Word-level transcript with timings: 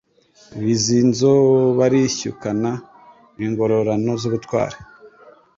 Bizinzo 0.63 1.31
barishyukana 1.77 2.71
Ingororano 3.45 4.11
z’ubutwari 4.21 4.77